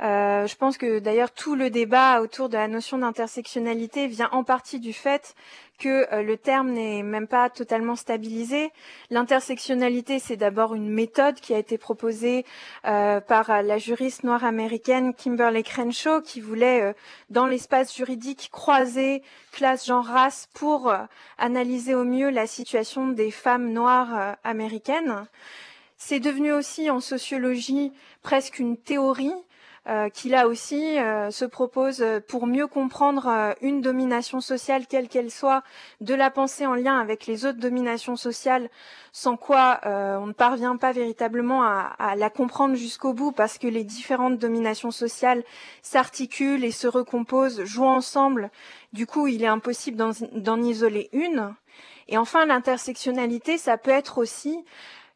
Euh, 0.00 0.46
je 0.46 0.56
pense 0.56 0.76
que 0.76 0.98
d'ailleurs 0.98 1.30
tout 1.30 1.54
le 1.54 1.70
débat 1.70 2.20
autour 2.20 2.48
de 2.48 2.56
la 2.56 2.66
notion 2.66 2.98
d'intersectionnalité 2.98 4.08
vient 4.08 4.28
en 4.32 4.42
partie 4.42 4.80
du 4.80 4.92
fait 4.92 5.34
que 5.78 6.12
euh, 6.12 6.22
le 6.22 6.36
terme 6.36 6.70
n'est 6.70 7.02
même 7.02 7.26
pas 7.26 7.50
totalement 7.50 7.96
stabilisé. 7.96 8.70
L'intersectionnalité, 9.10 10.18
c'est 10.18 10.36
d'abord 10.36 10.74
une 10.74 10.88
méthode 10.88 11.36
qui 11.36 11.54
a 11.54 11.58
été 11.58 11.78
proposée 11.78 12.44
euh, 12.84 13.20
par 13.20 13.62
la 13.62 13.78
juriste 13.78 14.24
noire 14.24 14.44
américaine 14.44 15.14
Kimberly 15.14 15.62
Crenshaw, 15.62 16.20
qui 16.22 16.40
voulait, 16.40 16.94
dans 17.30 17.46
l'espace 17.46 17.94
juridique, 17.94 18.48
croiser 18.52 19.22
classe, 19.52 19.86
genre, 19.86 20.04
race 20.04 20.48
pour 20.54 20.92
analyser 21.38 21.94
au 21.94 22.04
mieux 22.04 22.30
la 22.30 22.46
situation 22.46 23.08
des 23.08 23.30
femmes 23.30 23.72
noires 23.72 24.36
américaines. 24.44 25.26
C'est 25.96 26.20
devenu 26.20 26.52
aussi 26.52 26.90
en 26.90 27.00
sociologie 27.00 27.92
presque 28.22 28.58
une 28.58 28.76
théorie 28.76 29.32
euh, 29.86 30.08
qui 30.08 30.30
là 30.30 30.48
aussi 30.48 30.98
euh, 30.98 31.30
se 31.30 31.44
propose 31.44 32.00
euh, 32.00 32.18
pour 32.18 32.46
mieux 32.46 32.66
comprendre 32.66 33.54
une 33.60 33.82
domination 33.82 34.40
sociale 34.40 34.86
quelle 34.86 35.08
qu'elle 35.08 35.30
soit, 35.30 35.62
de 36.00 36.14
la 36.14 36.30
pensée 36.30 36.64
en 36.64 36.74
lien 36.74 36.98
avec 36.98 37.26
les 37.26 37.44
autres 37.44 37.58
dominations 37.58 38.16
sociales, 38.16 38.70
sans 39.12 39.36
quoi 39.36 39.80
on 39.84 40.26
ne 40.26 40.32
parvient 40.32 40.76
pas 40.76 40.92
véritablement 40.92 41.62
à, 41.62 41.94
à 41.98 42.16
la 42.16 42.30
comprendre 42.30 42.74
jusqu'au 42.74 43.12
bout, 43.12 43.32
parce 43.32 43.58
que 43.58 43.66
les 43.66 43.84
différentes 43.84 44.38
dominations 44.38 44.90
sociales 44.90 45.44
s'articulent 45.82 46.64
et 46.64 46.70
se 46.70 46.86
recomposent, 46.86 47.62
jouent 47.64 47.84
ensemble. 47.84 48.50
Du 48.92 49.06
coup, 49.06 49.26
il 49.26 49.42
est 49.42 49.48
impossible 49.48 49.98
d'en 50.32 50.62
isoler 50.62 51.10
une. 51.12 51.54
Et 52.08 52.16
enfin, 52.16 52.46
l'intersectionnalité, 52.46 53.58
ça 53.58 53.76
peut 53.76 53.90
être 53.90 54.18
aussi 54.18 54.64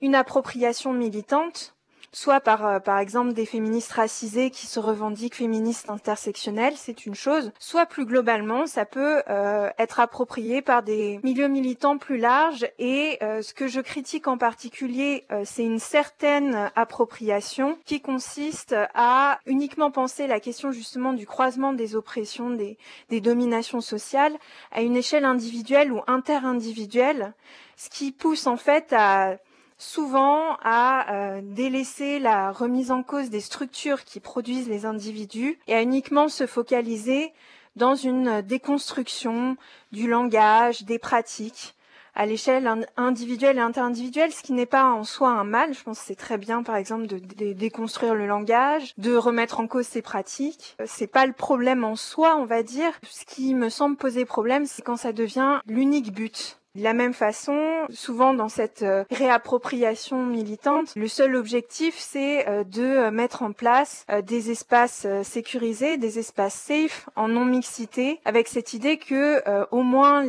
une 0.01 0.15
appropriation 0.15 0.93
militante 0.93 1.75
soit 2.13 2.41
par, 2.41 2.67
euh, 2.67 2.79
par 2.79 2.99
exemple 2.99 3.33
des 3.33 3.47
féministes 3.47 3.93
racisées 3.93 4.51
qui 4.51 4.67
se 4.67 4.81
revendiquent 4.81 5.37
féministes 5.37 5.91
intersectionnelles, 5.91 6.75
c'est 6.77 7.07
une 7.07 7.15
chose, 7.15 7.53
soit 7.59 7.87
plus 7.87 8.07
globalement, 8.07 8.67
ça 8.67 8.85
peut 8.85 9.23
euh, 9.29 9.71
être 9.79 10.01
approprié 10.01 10.63
par 10.63 10.83
des 10.83 11.21
milieux 11.23 11.49
militants 11.49 11.99
plus 11.99 12.19
larges 12.19 12.67
et 12.79 13.19
euh, 13.23 13.43
ce 13.43 13.55
que 13.55 13.69
je 13.69 13.81
critique 13.81 14.29
en 14.29 14.39
particulier, 14.39 15.25
c'est 15.45 15.65
une 15.65 15.79
certaine 15.79 16.71
appropriation 16.75 17.79
qui 17.85 18.01
consiste 18.01 18.75
à 18.95 19.39
uniquement 19.47 19.91
penser 19.91 20.27
la 20.27 20.41
question 20.41 20.71
justement 20.73 21.13
du 21.13 21.27
croisement 21.27 21.73
des 21.73 21.97
oppressions, 21.97 22.51
des, 22.51 22.79
des 23.11 23.21
dominations 23.21 23.81
sociales 23.81 24.37
à 24.73 24.83
une 24.83 24.97
échelle 24.97 25.25
individuelle 25.25 25.93
ou 25.93 26.03
interindividuelle, 26.07 27.35
ce 27.77 27.91
qui 27.91 28.13
pousse 28.13 28.47
en 28.47 28.57
fait 28.57 28.93
à 28.93 29.39
souvent 29.79 30.57
à 30.63 31.13
euh, 31.13 31.41
délaisser 31.43 32.19
la 32.19 32.53
remise 32.53 32.91
en 32.91 33.03
cause 33.03 33.31
des 33.31 33.41
structures 33.41 34.05
qui 34.05 34.21
produisent 34.21 34.69
les 34.69 34.85
individus 34.85 35.59
et 35.69 35.75
à 35.75 35.83
uniquement 35.83 36.29
se 36.29 36.47
focaliser 36.47 37.33
dans 37.77 37.95
une 37.95 38.43
déconstruction 38.43 39.57
du 39.93 40.09
langage, 40.09 40.83
des 40.83 40.99
pratiques 40.99 41.75
à 42.19 42.27
l'échelle 42.27 42.69
individuelle 42.97 43.59
et 43.59 43.61
interindividuelle, 43.61 44.33
ce 44.33 44.43
qui 44.43 44.53
n'est 44.53 44.67
pas 44.67 44.87
en 44.87 45.05
soi 45.05 45.31
un 45.31 45.45
mal. 45.45 45.73
Je 45.73 45.85
pense 45.85 46.01
que 46.01 46.05
c'est 46.05 46.17
très 46.17 46.37
bien, 46.37 46.65
par 46.65 46.75
exemple, 46.75 47.07
de, 47.07 47.53
déconstruire 47.53 48.17
le 48.17 48.27
langage, 48.27 48.93
de 48.99 49.15
remettre 49.15 49.61
en 49.61 49.69
cause 49.69 49.87
ces 49.87 50.03
pratiques. 50.03 50.77
C'est 50.85 51.07
pas 51.07 51.27
le 51.27 51.33
problème 51.33 51.85
en 51.85 51.95
soi, 51.95 52.37
on 52.37 52.45
va 52.45 52.65
dire. 52.65 52.91
Ce 53.09 53.25
qui 53.25 53.55
me 53.55 53.69
semble 53.69 53.97
poser 53.97 54.25
problème, 54.25 54.67
c'est 54.67 54.83
quand 54.83 54.97
ça 54.97 55.13
devient 55.13 55.61
l'unique 55.67 56.13
but. 56.13 56.59
De 56.79 56.85
la 56.85 56.95
même 56.95 57.13
façon, 57.13 57.59
souvent 57.91 58.35
dans 58.35 58.49
cette 58.49 58.83
euh, 58.83 59.03
réappropriation 59.11 60.25
militante, 60.25 60.93
le 60.95 61.09
seul 61.09 61.35
objectif, 61.35 61.97
c'est 61.99 62.49
euh, 62.49 62.63
de 62.63 62.85
euh, 62.85 63.11
mettre 63.11 63.43
en 63.43 63.51
place 63.51 64.07
des 64.23 64.53
espaces 64.53 65.05
sécurisés, 65.25 65.97
des 65.97 66.21
espaces 66.21 66.55
safe, 66.55 67.09
en 67.17 67.27
non-mixité, 67.27 68.21
avec 68.25 68.47
cette 68.47 68.75
idée 68.75 68.97
que, 68.97 69.43
au 69.71 69.83
moins, 69.83 70.25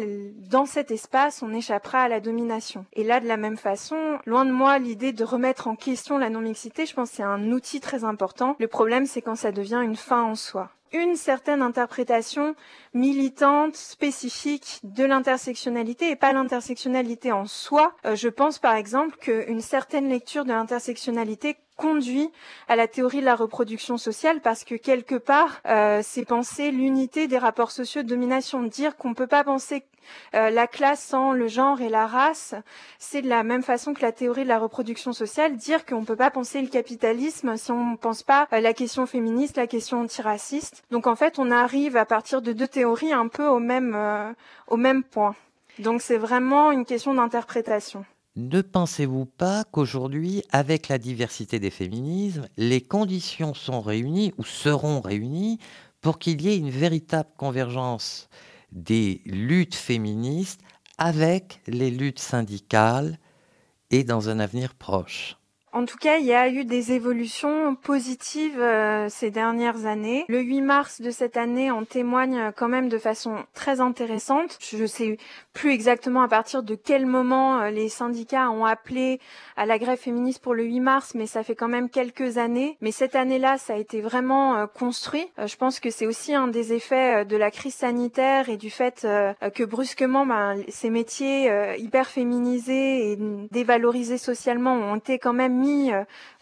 dans 0.49 0.65
cet 0.65 0.91
espace, 0.91 1.43
on 1.43 1.53
échappera 1.53 2.01
à 2.01 2.07
la 2.07 2.19
domination. 2.19 2.85
Et 2.93 3.03
là, 3.03 3.19
de 3.19 3.27
la 3.27 3.37
même 3.37 3.57
façon, 3.57 4.19
loin 4.25 4.45
de 4.45 4.51
moi 4.51 4.79
l'idée 4.79 5.11
de 5.11 5.23
remettre 5.23 5.67
en 5.67 5.75
question 5.75 6.17
la 6.17 6.29
non-mixité, 6.29 6.85
je 6.85 6.93
pense 6.93 7.11
que 7.11 7.17
c'est 7.17 7.23
un 7.23 7.51
outil 7.51 7.79
très 7.79 8.03
important. 8.03 8.55
Le 8.59 8.67
problème, 8.67 9.05
c'est 9.05 9.21
quand 9.21 9.35
ça 9.35 9.51
devient 9.51 9.81
une 9.83 9.95
fin 9.95 10.23
en 10.23 10.35
soi 10.35 10.69
une 10.93 11.15
certaine 11.15 11.61
interprétation 11.61 12.55
militante, 12.93 13.75
spécifique 13.75 14.79
de 14.83 15.03
l'intersectionnalité 15.03 16.09
et 16.09 16.15
pas 16.15 16.33
l'intersectionnalité 16.33 17.31
en 17.31 17.45
soi. 17.45 17.95
Euh, 18.05 18.15
je 18.15 18.29
pense 18.29 18.59
par 18.59 18.75
exemple 18.75 19.17
qu'une 19.17 19.61
certaine 19.61 20.09
lecture 20.09 20.45
de 20.45 20.49
l'intersectionnalité 20.49 21.57
conduit 21.79 22.29
à 22.67 22.75
la 22.75 22.87
théorie 22.87 23.21
de 23.21 23.25
la 23.25 23.35
reproduction 23.35 23.97
sociale 23.97 24.41
parce 24.41 24.65
que 24.65 24.75
quelque 24.75 25.15
part, 25.15 25.61
euh, 25.65 26.01
c'est 26.03 26.25
penser 26.25 26.71
l'unité 26.71 27.27
des 27.27 27.37
rapports 27.37 27.71
sociaux 27.71 28.03
de 28.03 28.07
domination. 28.07 28.61
Dire 28.63 28.97
qu'on 28.97 29.09
ne 29.09 29.15
peut 29.15 29.27
pas 29.27 29.45
penser 29.45 29.85
euh, 30.33 30.49
la 30.49 30.67
classe 30.67 31.01
sans 31.01 31.31
le 31.31 31.47
genre 31.47 31.81
et 31.81 31.89
la 31.89 32.05
race, 32.05 32.53
c'est 32.97 33.21
de 33.21 33.29
la 33.29 33.43
même 33.43 33.63
façon 33.63 33.93
que 33.93 34.01
la 34.01 34.11
théorie 34.11 34.43
de 34.43 34.49
la 34.49 34.59
reproduction 34.59 35.13
sociale. 35.13 35.55
Dire 35.55 35.85
qu'on 35.85 36.01
ne 36.01 36.05
peut 36.05 36.17
pas 36.17 36.31
penser 36.31 36.61
le 36.61 36.67
capitalisme 36.67 37.55
si 37.55 37.71
on 37.71 37.91
ne 37.91 37.97
pense 37.97 38.23
pas 38.23 38.47
euh, 38.51 38.59
la 38.59 38.73
question 38.73 39.05
féministe, 39.05 39.57
la 39.57 39.67
question 39.67 40.01
antiraciste. 40.01 40.83
Donc 40.91 41.07
en 41.07 41.15
fait, 41.15 41.39
on 41.39 41.49
arrive 41.49 41.95
à 41.95 42.05
partir 42.05 42.41
de 42.41 42.51
deux 42.51 42.67
théories 42.67 43.13
un 43.13 43.27
peu 43.27 43.47
au 43.47 43.59
même, 43.59 43.93
euh, 43.95 44.31
au 44.67 44.77
même 44.77 45.03
point. 45.03 45.35
Donc 45.79 46.01
c'est 46.01 46.17
vraiment 46.17 46.71
une 46.71 46.85
question 46.85 47.13
d'interprétation. 47.13 48.05
Ne 48.35 48.61
pensez-vous 48.61 49.25
pas 49.25 49.63
qu'aujourd'hui, 49.65 50.43
avec 50.51 50.87
la 50.87 50.97
diversité 50.97 51.59
des 51.59 51.69
féminismes, 51.71 52.47
les 52.57 52.81
conditions 52.81 53.53
sont 53.53 53.81
réunies 53.81 54.33
ou 54.37 54.43
seront 54.43 55.01
réunies 55.01 55.59
pour 56.01 56.19
qu'il 56.19 56.41
y 56.41 56.49
ait 56.49 56.57
une 56.57 56.69
véritable 56.69 57.29
convergence 57.37 58.29
des 58.71 59.21
luttes 59.25 59.75
féministes 59.75 60.61
avec 60.97 61.61
les 61.67 61.91
luttes 61.91 62.19
syndicales 62.19 63.19
et 63.91 64.03
dans 64.03 64.29
un 64.29 64.39
avenir 64.39 64.75
proche? 64.75 65.38
En 65.71 65.85
tout 65.85 65.97
cas, 65.97 66.17
il 66.17 66.25
y 66.25 66.33
a 66.33 66.49
eu 66.49 66.65
des 66.65 66.93
évolutions 66.93 67.75
positives 67.75 68.59
euh, 68.59 69.07
ces 69.09 69.29
dernières 69.29 69.85
années. 69.85 70.25
Le 70.27 70.39
8 70.41 70.61
mars 70.61 71.01
de 71.01 71.11
cette 71.11 71.37
année 71.37 71.69
en 71.69 71.85
témoigne 71.85 72.51
quand 72.55 72.67
même 72.67 72.89
de 72.89 72.97
façon 72.97 73.35
très 73.53 73.79
intéressante. 73.79 74.57
Je 74.59 74.77
ne 74.77 74.87
sais 74.87 75.17
plus 75.53 75.71
exactement 75.71 76.21
à 76.21 76.27
partir 76.27 76.63
de 76.63 76.75
quel 76.75 77.05
moment 77.05 77.61
euh, 77.61 77.69
les 77.69 77.89
syndicats 77.89 78.49
ont 78.49 78.65
appelé 78.65 79.19
à 79.57 79.65
la 79.65 79.77
grève 79.77 79.99
féministe 79.99 80.41
pour 80.41 80.55
le 80.55 80.63
8 80.63 80.79
mars, 80.79 81.13
mais 81.13 81.27
ça 81.27 81.43
fait 81.43 81.55
quand 81.55 81.67
même 81.67 81.89
quelques 81.89 82.37
années. 82.37 82.77
Mais 82.81 82.91
cette 82.91 83.15
année-là, 83.15 83.57
ça 83.57 83.73
a 83.73 83.77
été 83.77 84.01
vraiment 84.01 84.55
euh, 84.55 84.65
construit. 84.65 85.27
je 85.37 85.55
pense 85.55 85.79
que 85.79 85.91
c'est 85.91 86.07
aussi 86.07 86.33
un 86.33 86.47
des 86.47 86.73
effets 86.73 87.25
de 87.25 87.37
la 87.37 87.51
crise 87.51 87.75
sanitaire 87.75 88.49
et 88.49 88.57
du 88.57 88.69
fait 88.69 89.05
que 89.53 89.63
brusquement, 89.63 90.25
ben, 90.25 90.55
ces 90.67 90.89
métiers 90.89 91.51
hyper 91.77 92.07
féminisés 92.07 93.11
et 93.11 93.17
dévalorisés 93.51 94.17
socialement 94.17 94.73
ont 94.73 94.95
été 94.95 95.19
quand 95.19 95.33
même 95.33 95.59
mis 95.59 95.68
mis 95.69 95.91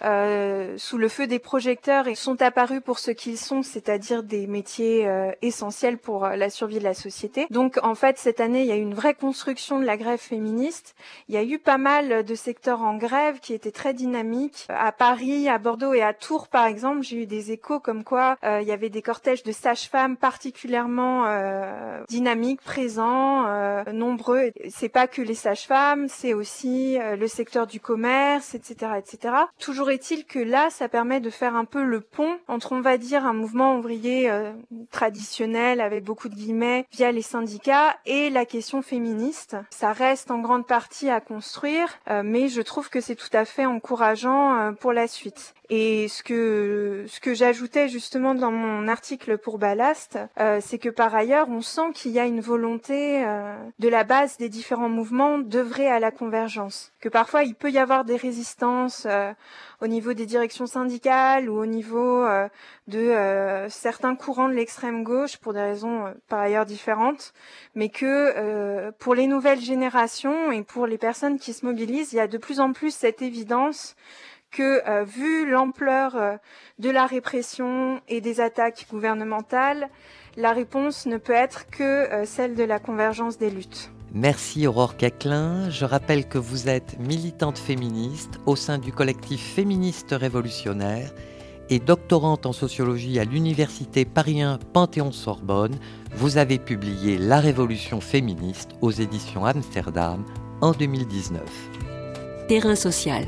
euh, 0.04 0.76
sous 0.78 1.00
le 1.00 1.10
feu 1.10 1.26
des 1.26 1.40
projecteurs 1.40 2.08
et 2.08 2.14
sont 2.14 2.40
apparus 2.44 2.82
pour 2.86 3.00
ce 3.00 3.10
qu'ils 3.10 3.40
sont, 3.40 3.64
c'est-à-dire 3.64 4.22
des 4.22 4.46
métiers 4.46 5.08
euh, 5.08 5.32
essentiels 5.42 5.98
pour 5.98 6.26
euh, 6.26 6.36
la 6.36 6.52
survie 6.52 6.78
de 6.78 6.84
la 6.84 6.94
société. 6.94 7.48
Donc 7.50 7.80
en 7.82 7.96
fait, 7.96 8.20
cette 8.20 8.40
année, 8.40 8.62
il 8.62 8.68
y 8.68 8.72
a 8.72 8.76
eu 8.76 8.82
une 8.82 8.94
vraie 8.94 9.16
construction 9.16 9.80
de 9.80 9.86
la 9.86 9.98
grève 9.98 10.20
féministe. 10.20 10.96
Il 11.30 11.36
y 11.36 11.38
a 11.38 11.44
eu 11.44 11.58
pas 11.58 11.80
mal 11.80 12.24
de 12.24 12.36
secteurs 12.36 12.82
en 12.82 12.96
grève 12.96 13.40
qui 13.40 13.56
étaient 13.56 13.72
très 13.72 13.96
dynamiques. 13.96 14.68
À 14.70 14.92
Paris, 14.92 15.50
à 15.50 15.58
Bordeaux 15.58 15.94
et 15.94 16.04
à 16.04 16.14
Tours, 16.14 16.48
par 16.48 16.68
exemple, 16.68 17.02
j'ai 17.02 17.24
eu 17.24 17.26
des 17.26 17.52
échos 17.52 17.80
comme 17.80 18.04
quoi 18.04 18.38
il 18.44 18.68
y 18.68 18.72
avait 18.72 18.90
des 18.90 19.02
cortèges 19.02 19.44
de 19.44 19.52
sages-femmes 19.52 20.18
particulièrement 20.18 21.26
dynamiques, 22.08 22.62
présents, 22.62 23.46
nombreux. 23.92 24.52
C'est 24.70 24.90
pas 24.90 25.08
que 25.08 25.22
les 25.22 25.36
sages-femmes, 25.36 26.08
c'est 26.08 26.34
aussi 26.34 26.98
le 27.00 27.28
secteur 27.28 27.68
du 27.68 27.80
commerce, 27.80 28.56
etc. 28.56 28.92
Toujours 29.60 29.90
est-il 29.90 30.26
que 30.26 30.40
là, 30.40 30.70
ça 30.70 30.90
permet 30.90 31.20
de 31.20 31.30
faire 31.30 31.56
un 31.56 31.66
peu 31.66 31.84
le 31.84 32.02
pont 32.02 32.38
entre, 32.48 32.74
on 32.74 32.82
va 32.82 32.98
dire, 32.98 33.26
un 33.26 33.34
mouvement 33.34 33.78
ouvrier 33.78 34.30
euh, 34.30 34.52
traditionnel 34.92 35.82
avec 35.82 36.04
beaucoup 36.04 36.30
de 36.30 36.36
guillemets 36.36 36.86
via 36.92 37.12
les 37.12 37.22
syndicats 37.22 37.96
et 38.06 38.30
la 38.30 38.46
question 38.46 38.82
féministe. 38.82 39.56
Ça 39.70 39.94
reste 39.94 40.32
en 40.32 40.40
grande 40.40 40.68
partie 40.68 41.10
à 41.10 41.22
construire, 41.22 41.88
euh, 42.10 42.22
mais 42.24 42.48
je 42.48 42.62
trouve 42.62 42.90
que 42.90 43.02
c'est 43.02 43.16
tout 43.16 43.30
à 43.34 43.46
fait 43.46 43.66
encourageant 43.66 44.60
euh, 44.60 44.72
pour 44.72 44.94
la 44.94 45.08
suite. 45.08 45.54
Et 45.70 46.08
ce 46.08 46.24
que 46.24 47.06
ce 47.08 47.20
que 47.20 47.34
j'ajoutais 47.34 47.90
justement 47.90 48.34
dans 48.36 48.52
mon 48.52 48.88
article 48.88 49.38
pour 49.38 49.58
Ballast, 49.58 50.18
c'est 50.62 50.78
que 50.78 50.90
par 50.90 51.14
ailleurs, 51.14 51.50
on 51.50 51.62
sent 51.62 51.92
qu'il 51.94 52.12
y 52.12 52.20
a 52.20 52.26
une 52.26 52.40
volonté 52.40 53.26
de 53.80 53.90
la 53.90 54.04
base 54.04 54.38
des 54.38 54.50
différents 54.50 54.90
mouvements 54.90 55.40
d'œuvrer 55.40 55.88
à 55.88 56.00
la 56.00 56.12
convergence. 56.12 56.94
Que 57.02 57.10
parfois 57.10 57.44
il 57.44 57.56
peut 57.56 57.72
y 57.72 57.80
avoir 57.80 58.06
des 58.06 58.16
résistances 58.16 59.06
au 59.80 59.88
niveau 59.88 60.14
des 60.14 60.26
directions 60.26 60.66
syndicales 60.66 61.50
ou 61.50 61.60
au 61.60 61.66
niveau 61.66 62.24
euh, 62.24 62.48
de 62.88 63.00
euh, 63.00 63.70
certains 63.70 64.16
courants 64.16 64.50
de 64.50 64.54
l'extrême 64.54 65.04
gauche 65.04 65.38
pour 65.38 65.54
des 65.54 65.62
raisons 65.62 66.08
euh, 66.08 66.12
par 66.28 66.40
ailleurs 66.40 66.66
différentes, 66.66 67.34
mais 67.76 67.90
que 67.90 68.92
pour 69.00 69.14
les 69.14 69.28
nouvelles 69.28 69.62
générations 69.62 70.52
et 70.52 70.64
pour 70.64 70.88
les 70.88 70.98
personnes 70.98 71.38
qui 71.38 71.54
se 71.54 71.66
mobilisent, 71.66 72.14
il 72.14 72.18
y 72.18 72.20
a 72.20 72.28
de 72.28 72.38
plus 72.38 72.60
en 72.60 72.74
plus 72.74 72.94
cette 72.94 73.22
évidence 73.22 73.96
que 74.52 75.04
vu 75.06 75.50
l'ampleur 75.50 76.40
de 76.80 76.90
la 76.90 77.06
répression 77.06 78.02
et 78.08 78.22
des 78.22 78.42
attaques 78.42 78.88
gouvernementales, 78.90 79.90
la 80.36 80.52
réponse 80.52 81.06
ne 81.06 81.18
peut 81.18 81.34
être 81.34 81.70
que 81.70 82.08
celle 82.26 82.56
de 82.56 82.64
la 82.64 82.80
convergence 82.80 83.38
des 83.38 83.50
luttes. 83.50 83.92
Merci 84.14 84.68
Aurore 84.68 84.96
Quéclin. 84.98 85.70
Je 85.70 85.86
rappelle 85.86 86.28
que 86.28 86.38
vous 86.38 86.70
êtes 86.70 86.98
militante 87.00 87.58
féministe 87.58 88.40
au 88.46 88.56
sein 88.56 88.78
du 88.78 88.94
collectif 88.94 89.42
féministe 89.42 90.12
révolutionnaire 90.12 91.14
et 91.70 91.80
doctorante 91.80 92.46
en 92.46 92.54
sociologie 92.54 93.20
à 93.20 93.26
l'université 93.26 94.06
Paris 94.06 94.42
Panthéon-Sorbonne. 94.74 95.76
Vous 96.16 96.38
avez 96.38 96.58
publié 96.58 97.18
La 97.18 97.42
Révolution 97.42 98.00
féministe 98.00 98.72
aux 98.82 98.92
éditions 98.92 99.46
Amsterdam 99.46 100.24
en 100.62 100.72
2019. 100.72 101.42
Terrain 102.48 102.76
social. 102.76 103.28